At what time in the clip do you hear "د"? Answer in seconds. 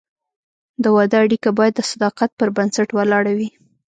0.83-0.85, 1.75-1.81